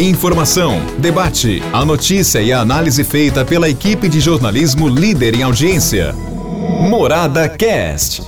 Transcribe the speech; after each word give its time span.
Informação, 0.00 0.80
debate, 1.00 1.60
a 1.72 1.84
notícia 1.84 2.40
e 2.40 2.52
a 2.52 2.60
análise 2.60 3.02
feita 3.02 3.44
pela 3.44 3.68
equipe 3.68 4.08
de 4.08 4.20
jornalismo 4.20 4.88
líder 4.88 5.34
em 5.34 5.42
audiência. 5.42 6.12
Morada 6.88 7.48
Cast. 7.48 8.22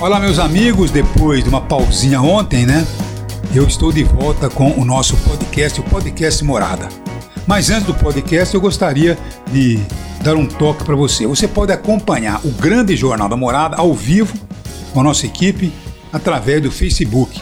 Olá, 0.00 0.18
meus 0.18 0.40
amigos, 0.40 0.90
depois 0.90 1.44
de 1.44 1.48
uma 1.48 1.60
pausinha 1.60 2.20
ontem, 2.20 2.66
né? 2.66 2.84
Eu 3.54 3.68
estou 3.68 3.92
de 3.92 4.02
volta 4.02 4.50
com 4.50 4.72
o 4.72 4.84
nosso 4.84 5.16
podcast, 5.18 5.80
o 5.80 5.84
Podcast 5.84 6.42
Morada. 6.42 6.88
Mas 7.46 7.70
antes 7.70 7.86
do 7.86 7.94
podcast, 7.94 8.52
eu 8.52 8.60
gostaria 8.60 9.16
de 9.52 9.78
dar 10.24 10.34
um 10.34 10.44
toque 10.44 10.82
para 10.82 10.96
você. 10.96 11.24
Você 11.24 11.46
pode 11.46 11.70
acompanhar 11.70 12.44
o 12.44 12.50
grande 12.50 12.96
Jornal 12.96 13.28
da 13.28 13.36
Morada 13.36 13.76
ao 13.76 13.94
vivo 13.94 14.36
com 14.92 14.98
a 15.02 15.04
nossa 15.04 15.24
equipe 15.24 15.72
através 16.12 16.60
do 16.60 16.72
Facebook 16.72 17.40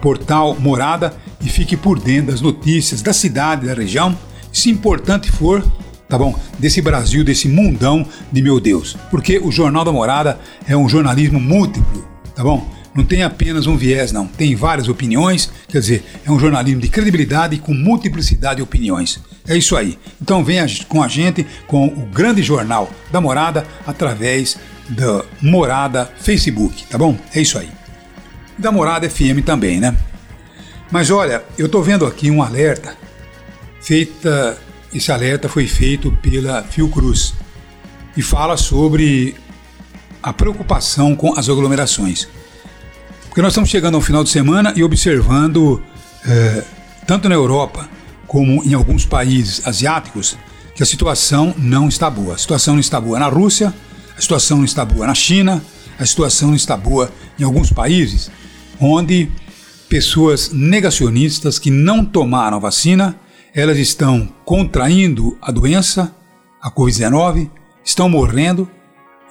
portal 0.00 0.56
Morada 0.58 1.14
e 1.40 1.48
fique 1.48 1.76
por 1.76 1.98
dentro 1.98 2.32
das 2.32 2.40
notícias 2.40 3.02
da 3.02 3.12
cidade, 3.12 3.66
da 3.66 3.74
região, 3.74 4.16
se 4.52 4.70
importante 4.70 5.30
for, 5.30 5.64
tá 6.08 6.18
bom? 6.18 6.38
Desse 6.58 6.82
Brasil, 6.82 7.24
desse 7.24 7.48
mundão 7.48 8.06
de 8.30 8.42
meu 8.42 8.60
Deus. 8.60 8.96
Porque 9.10 9.38
o 9.38 9.50
Jornal 9.50 9.84
da 9.84 9.92
Morada 9.92 10.38
é 10.66 10.76
um 10.76 10.88
jornalismo 10.88 11.40
múltiplo, 11.40 12.06
tá 12.34 12.42
bom? 12.42 12.68
Não 12.92 13.04
tem 13.04 13.22
apenas 13.22 13.68
um 13.68 13.76
viés, 13.76 14.10
não. 14.10 14.26
Tem 14.26 14.54
várias 14.56 14.88
opiniões, 14.88 15.50
quer 15.68 15.78
dizer, 15.78 16.04
é 16.26 16.30
um 16.30 16.40
jornalismo 16.40 16.80
de 16.80 16.88
credibilidade 16.88 17.56
com 17.58 17.72
multiplicidade 17.72 18.56
de 18.56 18.62
opiniões. 18.62 19.20
É 19.46 19.56
isso 19.56 19.76
aí. 19.76 19.96
Então 20.20 20.44
venha 20.44 20.66
com 20.88 21.02
a 21.02 21.06
gente 21.06 21.46
com 21.68 21.86
o 21.86 22.06
grande 22.12 22.42
jornal 22.42 22.90
da 23.12 23.20
Morada 23.20 23.64
através 23.86 24.58
da 24.88 25.24
Morada 25.40 26.10
Facebook, 26.18 26.84
tá 26.86 26.98
bom? 26.98 27.16
É 27.32 27.40
isso 27.40 27.58
aí 27.58 27.79
da 28.60 28.70
Morada 28.70 29.08
FM 29.08 29.44
também, 29.44 29.80
né? 29.80 29.96
Mas 30.90 31.10
olha, 31.10 31.42
eu 31.56 31.66
estou 31.66 31.82
vendo 31.82 32.04
aqui 32.04 32.30
um 32.30 32.42
alerta 32.42 32.96
feita, 33.80 34.58
esse 34.92 35.10
alerta 35.10 35.48
foi 35.48 35.66
feito 35.66 36.12
pela 36.22 36.62
Fiocruz 36.62 37.34
e 38.16 38.22
fala 38.22 38.56
sobre 38.56 39.34
a 40.22 40.32
preocupação 40.32 41.16
com 41.16 41.38
as 41.38 41.48
aglomerações. 41.48 42.28
Porque 43.26 43.40
nós 43.40 43.52
estamos 43.52 43.70
chegando 43.70 43.94
ao 43.94 44.00
final 44.00 44.22
de 44.22 44.30
semana 44.30 44.72
e 44.76 44.84
observando, 44.84 45.82
é, 46.26 46.64
tanto 47.06 47.28
na 47.28 47.34
Europa 47.34 47.88
como 48.26 48.62
em 48.64 48.74
alguns 48.74 49.06
países 49.06 49.66
asiáticos, 49.66 50.36
que 50.74 50.82
a 50.82 50.86
situação 50.86 51.54
não 51.56 51.88
está 51.88 52.08
boa. 52.10 52.34
A 52.34 52.38
situação 52.38 52.74
não 52.74 52.80
está 52.80 53.00
boa 53.00 53.18
na 53.18 53.26
Rússia, 53.26 53.72
a 54.16 54.20
situação 54.20 54.58
não 54.58 54.64
está 54.64 54.84
boa 54.84 55.06
na 55.06 55.14
China, 55.14 55.62
a 55.98 56.06
situação 56.06 56.48
não 56.48 56.56
está 56.56 56.76
boa 56.76 57.10
em 57.38 57.44
alguns 57.44 57.72
países 57.72 58.30
onde 58.80 59.30
pessoas 59.88 60.52
negacionistas 60.52 61.58
que 61.58 61.70
não 61.70 62.04
tomaram 62.04 62.60
vacina, 62.60 63.18
elas 63.54 63.78
estão 63.78 64.28
contraindo 64.44 65.36
a 65.42 65.50
doença, 65.50 66.14
a 66.62 66.70
Covid-19, 66.70 67.50
estão 67.84 68.08
morrendo 68.08 68.70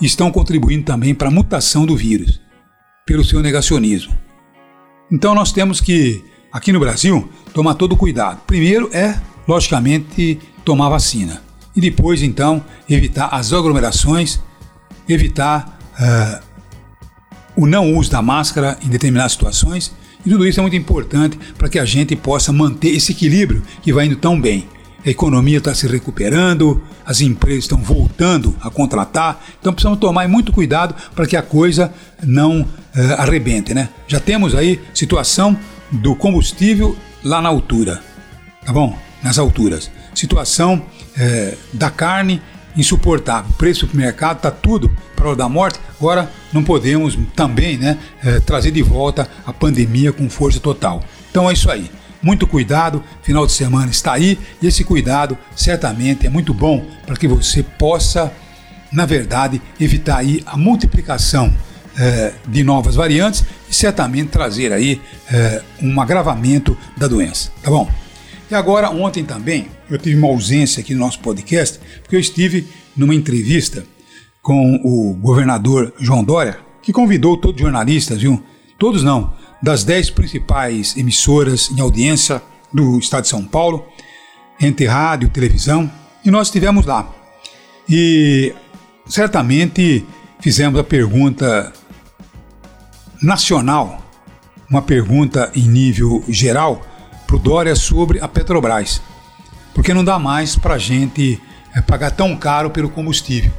e 0.01 0.05
estão 0.05 0.31
contribuindo 0.31 0.83
também 0.83 1.15
para 1.15 1.29
a 1.29 1.31
mutação 1.31 1.85
do 1.85 1.95
vírus, 1.95 2.41
pelo 3.05 3.23
seu 3.23 3.41
negacionismo. 3.41 4.13
Então 5.11 5.33
nós 5.33 5.51
temos 5.51 5.81
que, 5.81 6.23
aqui 6.51 6.71
no 6.71 6.79
Brasil, 6.79 7.29
tomar 7.53 7.75
todo 7.75 7.97
cuidado. 7.97 8.41
Primeiro 8.45 8.89
é, 8.93 9.19
logicamente, 9.47 10.39
tomar 10.63 10.89
vacina. 10.89 11.41
E 11.75 11.81
depois, 11.81 12.21
então, 12.21 12.63
evitar 12.89 13.29
as 13.31 13.53
aglomerações, 13.53 14.39
evitar 15.07 15.79
uh, 15.93 16.48
o 17.59 17.67
não 17.67 17.93
uso 17.93 18.09
da 18.09 18.21
máscara 18.21 18.77
em 18.81 18.87
determinadas 18.87 19.33
situações, 19.33 19.93
e 20.25 20.29
tudo 20.29 20.47
isso 20.47 20.59
é 20.59 20.61
muito 20.61 20.77
importante 20.77 21.37
para 21.57 21.67
que 21.67 21.77
a 21.77 21.83
gente 21.83 22.15
possa 22.15 22.53
manter 22.53 22.89
esse 22.89 23.11
equilíbrio 23.11 23.61
que 23.81 23.91
vai 23.91 24.05
indo 24.05 24.15
tão 24.15 24.39
bem. 24.39 24.65
A 25.05 25.09
economia 25.09 25.57
está 25.57 25.73
se 25.73 25.85
recuperando, 25.85 26.81
as 27.05 27.19
empresas 27.19 27.65
estão 27.65 27.77
voltando 27.77 28.55
a 28.61 28.69
contratar, 28.69 29.43
então 29.59 29.73
precisamos 29.73 29.99
tomar 29.99 30.27
muito 30.29 30.53
cuidado 30.53 30.95
para 31.13 31.27
que 31.27 31.35
a 31.35 31.41
coisa 31.41 31.93
não 32.23 32.61
uh, 32.61 32.67
arrebente. 33.17 33.73
Né? 33.73 33.89
Já 34.07 34.21
temos 34.21 34.55
aí 34.55 34.79
situação 34.93 35.57
do 35.91 36.15
combustível 36.15 36.95
lá 37.23 37.41
na 37.41 37.49
altura, 37.49 38.01
tá 38.65 38.71
bom? 38.71 38.97
Nas 39.21 39.37
alturas. 39.37 39.91
Situação 40.15 40.75
uh, 40.81 41.57
da 41.73 41.89
carne 41.89 42.41
insuportável. 42.75 43.51
O 43.51 43.53
preço 43.53 43.85
do 43.85 43.95
mercado 43.95 44.37
está 44.37 44.51
tudo 44.51 44.91
para 45.15 45.35
da 45.35 45.49
morte. 45.49 45.79
Agora 45.99 46.29
não 46.53 46.63
podemos 46.63 47.17
também 47.35 47.77
né, 47.77 47.97
é, 48.23 48.39
trazer 48.39 48.71
de 48.71 48.81
volta 48.81 49.29
a 49.45 49.53
pandemia 49.53 50.11
com 50.11 50.29
força 50.29 50.59
total. 50.59 51.03
Então 51.29 51.49
é 51.49 51.53
isso 51.53 51.69
aí. 51.69 51.89
Muito 52.21 52.45
cuidado, 52.45 53.03
final 53.21 53.45
de 53.45 53.53
semana 53.53 53.89
está 53.89 54.13
aí 54.13 54.37
e 54.61 54.67
esse 54.67 54.83
cuidado 54.83 55.37
certamente 55.55 56.27
é 56.27 56.29
muito 56.29 56.53
bom 56.53 56.85
para 57.05 57.15
que 57.15 57.27
você 57.27 57.63
possa, 57.63 58.31
na 58.91 59.05
verdade, 59.05 59.61
evitar 59.79 60.17
aí 60.17 60.43
a 60.45 60.57
multiplicação 60.57 61.53
é, 61.97 62.33
de 62.45 62.63
novas 62.63 62.95
variantes 62.95 63.45
e 63.69 63.73
certamente 63.73 64.29
trazer 64.29 64.73
aí 64.73 65.01
é, 65.31 65.61
um 65.81 65.99
agravamento 66.01 66.77
da 66.97 67.07
doença, 67.07 67.51
tá 67.61 67.69
bom? 67.69 67.89
E 68.49 68.55
agora, 68.55 68.89
ontem 68.89 69.23
também, 69.23 69.67
eu 69.89 69.97
tive 69.99 70.17
uma 70.17 70.27
ausência 70.27 70.81
aqui 70.81 70.95
no 70.95 71.01
nosso 71.01 71.19
podcast, 71.19 71.79
porque 72.01 72.15
eu 72.15 72.19
estive 72.19 72.67
numa 72.97 73.13
entrevista 73.13 73.85
com 74.41 74.79
o 74.83 75.13
governador 75.13 75.93
João 75.99 76.23
Dória, 76.23 76.57
que 76.81 76.91
convidou 76.91 77.37
todos 77.37 77.57
os 77.57 77.61
jornalistas, 77.61 78.21
viu? 78.21 78.43
Todos 78.79 79.03
não, 79.03 79.33
das 79.61 79.83
dez 79.83 80.09
principais 80.09 80.97
emissoras 80.97 81.69
em 81.69 81.79
audiência 81.79 82.41
do 82.73 82.97
estado 82.97 83.23
de 83.23 83.29
São 83.29 83.45
Paulo, 83.45 83.85
entre 84.59 84.87
rádio, 84.87 85.29
televisão, 85.29 85.91
e 86.25 86.31
nós 86.31 86.47
estivemos 86.47 86.87
lá. 86.87 87.07
E 87.87 88.53
certamente 89.05 90.03
fizemos 90.39 90.79
a 90.79 90.83
pergunta 90.83 91.71
nacional, 93.21 94.03
uma 94.67 94.81
pergunta 94.81 95.51
em 95.55 95.67
nível 95.67 96.23
geral 96.27 96.81
para 97.29 97.35
o 97.35 97.39
Dória 97.39 97.75
sobre 97.75 98.19
a 98.19 98.27
Petrobras, 98.27 98.99
porque 99.75 99.93
não 99.93 100.03
dá 100.03 100.17
mais 100.17 100.55
para 100.55 100.73
a 100.73 100.77
gente 100.79 101.39
eh, 101.75 101.79
pagar 101.79 102.09
tão 102.09 102.35
caro 102.35 102.71
pelo 102.71 102.89
combustível. 102.89 103.51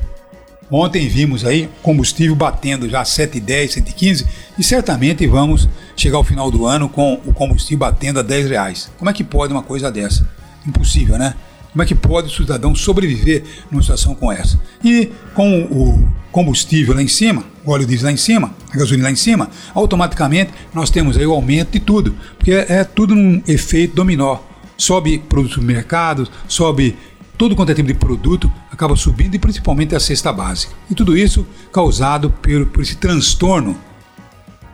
Ontem 0.68 1.06
vimos 1.06 1.44
aí 1.44 1.70
combustível 1.80 2.34
batendo 2.34 2.88
já 2.88 3.04
7,10, 3.04 3.68
115 3.68 4.26
e 4.58 4.64
certamente 4.64 5.24
vamos 5.24 5.68
chegar 5.96 6.16
ao 6.16 6.24
final 6.24 6.50
do 6.50 6.66
ano 6.66 6.88
com 6.88 7.20
o 7.24 7.32
combustível 7.32 7.78
batendo 7.78 8.18
a 8.18 8.22
10 8.22 8.50
reais. 8.50 8.90
Como 8.98 9.08
é 9.08 9.12
que 9.12 9.22
pode 9.22 9.52
uma 9.52 9.62
coisa 9.62 9.88
dessa? 9.90 10.28
Impossível, 10.66 11.16
né? 11.16 11.34
Como 11.72 11.82
é 11.82 11.86
que 11.86 11.94
pode 11.94 12.28
o 12.28 12.30
cidadão 12.30 12.74
sobreviver 12.74 13.44
numa 13.70 13.82
situação 13.82 14.14
com 14.14 14.30
essa? 14.30 14.60
E 14.82 15.10
com 15.34 15.62
o 15.64 16.12
combustível 16.32 16.94
lá 16.94 17.02
em 17.02 17.08
cima, 17.08 17.44
o 17.64 17.70
óleo 17.70 17.86
diesel 17.86 18.06
lá 18.06 18.12
em 18.12 18.16
cima, 18.16 18.54
a 18.72 18.76
gasolina 18.76 19.04
lá 19.04 19.12
em 19.12 19.16
cima, 19.16 19.48
automaticamente 19.74 20.52
nós 20.74 20.90
temos 20.90 21.16
aí 21.16 21.26
o 21.26 21.32
aumento 21.32 21.72
de 21.72 21.80
tudo, 21.80 22.14
porque 22.36 22.52
é, 22.52 22.82
tudo 22.84 23.14
um 23.14 23.42
efeito 23.46 23.94
dominó. 23.94 24.38
Sobe 24.76 25.18
produtos 25.18 25.58
do 25.58 25.62
mercado, 25.62 26.26
sobe 26.48 26.96
todo 27.36 27.54
quanto 27.54 27.70
é 27.70 27.74
tipo 27.74 27.88
de 27.88 27.94
produto 27.94 28.50
acaba 28.70 28.96
subindo 28.96 29.34
e 29.34 29.38
principalmente 29.38 29.94
a 29.94 30.00
cesta 30.00 30.32
básica. 30.32 30.72
E 30.90 30.94
tudo 30.94 31.16
isso 31.16 31.46
causado 31.70 32.30
por, 32.30 32.66
por 32.66 32.82
esse 32.82 32.96
transtorno 32.96 33.76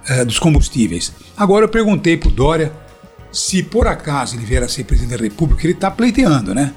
é, 0.08 0.24
dos 0.24 0.38
combustíveis. 0.38 1.12
Agora 1.36 1.64
eu 1.64 1.68
perguntei 1.68 2.16
para 2.16 2.28
o 2.28 2.32
Dória 2.32 2.72
se 3.32 3.62
por 3.62 3.86
acaso 3.86 4.36
ele 4.36 4.46
vier 4.46 4.62
a 4.62 4.68
ser 4.68 4.84
presidente 4.84 5.18
da 5.18 5.24
República, 5.24 5.66
ele 5.66 5.74
está 5.74 5.90
pleiteando, 5.90 6.54
né? 6.54 6.72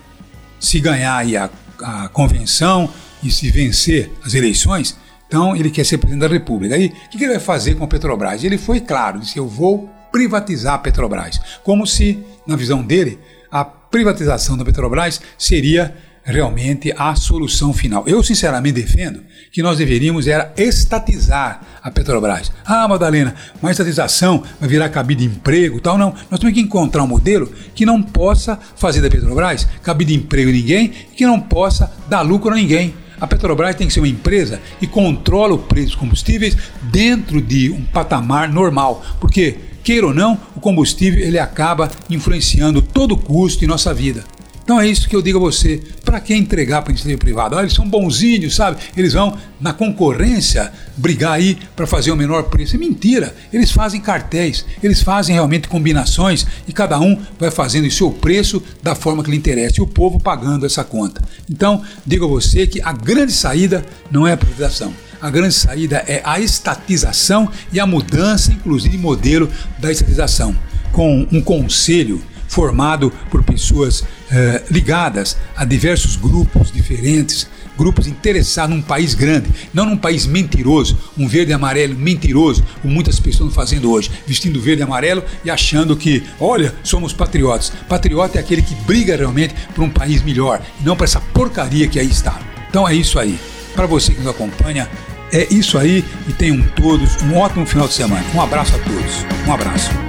Se 0.60 0.80
ganhar 0.80 1.24
a, 1.38 2.04
a 2.04 2.10
convenção 2.10 2.90
e 3.24 3.32
se 3.32 3.50
vencer 3.50 4.12
as 4.24 4.34
eleições, 4.34 4.98
então 5.28 5.56
ele 5.56 5.70
quer 5.70 5.86
ser 5.86 5.98
presidente 5.98 6.28
da 6.28 6.34
República. 6.34 6.76
Aí 6.76 6.94
o 7.06 7.10
que 7.10 7.24
ele 7.24 7.34
vai 7.34 7.40
fazer 7.40 7.76
com 7.76 7.84
a 7.84 7.88
Petrobras? 7.88 8.44
Ele 8.44 8.58
foi 8.58 8.80
claro, 8.80 9.20
disse: 9.20 9.38
Eu 9.38 9.48
vou 9.48 9.90
privatizar 10.12 10.74
a 10.74 10.80
Petrobras. 10.80 11.40
Como 11.64 11.86
se, 11.86 12.20
na 12.48 12.56
visão 12.56 12.82
dele, 12.82 13.20
a 13.52 13.64
privatização 13.64 14.58
da 14.58 14.66
Petrobras 14.66 15.22
seria 15.38 15.96
realmente 16.32 16.94
a 16.98 17.16
solução 17.16 17.74
final. 17.74 18.04
Eu 18.08 18.24
sinceramente 18.24 18.82
defendo 18.82 19.22
que 19.52 19.62
nós 19.62 19.78
deveríamos 19.78 20.28
era 20.28 20.54
estatizar 20.58 21.62
a 21.82 21.92
Petrobras. 21.92 22.52
Ah, 22.66 22.88
Madalena, 22.88 23.36
mas 23.62 23.72
estatização 23.72 24.44
vai 24.60 24.70
virar 24.70 24.90
cabide 24.90 25.28
de 25.28 25.36
emprego, 25.36 25.80
tal 25.80 25.98
não. 25.98 26.14
Nós 26.30 26.40
temos 26.40 26.54
que 26.54 26.62
encontrar 26.62 27.04
um 27.04 27.08
modelo 27.08 27.52
que 27.74 27.86
não 27.86 28.02
possa 28.02 28.60
fazer 28.76 29.02
da 29.02 29.10
Petrobras 29.10 29.68
cabide 29.82 30.14
de 30.14 30.20
emprego 30.20 30.52
ninguém, 30.52 30.90
que 30.90 31.26
não 31.26 31.40
possa 31.40 31.92
dar 32.08 32.22
lucro 32.22 32.52
a 32.52 32.56
ninguém. 32.56 32.94
A 33.20 33.28
Petrobras 33.28 33.76
tem 33.76 33.88
que 33.88 33.94
ser 33.94 34.00
uma 34.00 34.08
empresa 34.08 34.62
que 34.80 34.88
controla 34.88 35.54
o 35.54 35.60
preço 35.60 35.88
dos 35.88 35.96
combustíveis 35.96 36.56
dentro 36.84 37.42
de 37.42 37.70
um 37.70 37.84
patamar 37.84 38.48
normal, 38.50 39.04
porque 39.20 39.58
queira 39.84 40.08
ou 40.08 40.14
não, 40.14 40.40
o 40.56 40.60
combustível 40.60 41.20
ele 41.20 41.40
acaba 41.40 41.92
influenciando 42.10 42.82
todo 42.82 43.14
o 43.14 43.18
custo 43.18 43.66
em 43.66 43.68
nossa 43.68 43.94
vida. 43.94 44.24
Então 44.70 44.80
é 44.80 44.88
isso 44.88 45.10
que 45.10 45.16
eu 45.16 45.22
digo 45.24 45.40
a 45.40 45.42
você. 45.42 45.82
para 46.06 46.20
que 46.20 46.32
entregar 46.32 46.84
para 46.84 46.92
a 46.92 46.94
iniciativa 46.94 47.18
privada? 47.18 47.56
Olha, 47.56 47.64
eles 47.64 47.74
são 47.74 47.90
bonzinhos, 47.90 48.56
sabe? 48.56 48.78
Eles 48.96 49.14
vão 49.14 49.36
na 49.60 49.74
concorrência 49.74 50.72
brigar 50.96 51.32
aí 51.32 51.58
para 51.76 51.88
fazer 51.88 52.12
o 52.12 52.16
menor 52.16 52.44
preço. 52.44 52.76
É 52.76 52.78
mentira. 52.78 53.36
Eles 53.52 53.72
fazem 53.72 54.00
cartéis, 54.00 54.64
eles 54.84 55.02
fazem 55.02 55.34
realmente 55.34 55.68
combinações 55.68 56.46
e 56.68 56.72
cada 56.72 57.00
um 57.00 57.20
vai 57.40 57.50
fazendo 57.50 57.88
o 57.88 57.92
seu 57.92 58.12
preço 58.12 58.62
da 58.84 58.94
forma 58.94 59.24
que 59.24 59.32
lhe 59.32 59.38
interessa 59.38 59.80
e 59.80 59.82
o 59.82 59.88
povo 59.88 60.20
pagando 60.20 60.68
essa 60.68 60.84
conta. 60.84 61.20
Então, 61.50 61.82
digo 62.06 62.26
a 62.26 62.28
você 62.28 62.68
que 62.68 62.80
a 62.80 62.92
grande 62.94 63.32
saída 63.32 63.84
não 64.12 64.28
é 64.28 64.34
a 64.34 64.38
privatização. 64.38 64.94
A 65.20 65.32
grande 65.32 65.56
saída 65.56 66.04
é 66.08 66.22
a 66.24 66.40
estatização 66.40 67.50
e 67.74 67.80
a 67.80 67.88
mudança, 67.88 68.52
inclusive, 68.52 68.96
de 68.96 69.02
modelo 69.02 69.50
da 69.80 69.92
estatização, 69.92 70.56
com 70.92 71.28
um 71.32 71.42
conselho 71.42 72.22
formado 72.50 73.14
por 73.30 73.44
pessoas 73.44 74.04
eh, 74.30 74.64
ligadas 74.70 75.38
a 75.56 75.64
diversos 75.64 76.18
grupos 76.18 76.72
diferentes, 76.72 77.48
grupos 77.78 78.08
interessados 78.08 78.76
num 78.76 78.82
país 78.82 79.14
grande, 79.14 79.50
não 79.74 79.86
num 79.86 79.96
país 79.96 80.26
mentiroso, 80.26 80.98
um 81.18 81.28
verde 81.28 81.52
e 81.52 81.54
amarelo 81.54 81.96
mentiroso, 81.96 82.66
como 82.82 82.94
muitas 82.94 83.20
pessoas 83.20 83.54
fazendo 83.54 83.90
hoje, 83.90 84.12
vestindo 84.28 84.60
verde 84.60 84.82
e 84.82 84.84
amarelo 84.84 85.24
e 85.46 85.50
achando 85.50 85.96
que, 85.96 86.24
olha, 86.40 86.76
somos 86.84 87.14
patriotas. 87.14 87.72
Patriota 87.88 88.38
é 88.38 88.42
aquele 88.42 88.62
que 88.62 88.76
briga 88.76 89.16
realmente 89.16 89.56
por 89.74 89.84
um 89.84 89.90
país 89.90 90.22
melhor, 90.22 90.62
e 90.82 90.84
não 90.84 90.98
para 90.98 91.06
essa 91.06 91.22
porcaria 91.22 91.88
que 91.88 92.00
aí 92.00 92.10
está. 92.10 92.38
Então 92.70 92.86
é 92.86 92.94
isso 92.94 93.18
aí. 93.18 93.40
Para 93.76 93.86
você 93.86 94.12
que 94.14 94.20
nos 94.20 94.32
acompanha, 94.32 94.90
é 95.32 95.48
isso 95.54 95.78
aí 95.78 96.04
e 96.28 96.34
tenham 96.34 96.62
todos 96.76 97.22
um 97.22 97.38
ótimo 97.38 97.66
final 97.66 97.88
de 97.88 97.94
semana. 97.94 98.26
Um 98.34 98.42
abraço 98.42 98.76
a 98.76 98.80
todos. 98.80 99.48
Um 99.48 99.54
abraço. 99.54 100.09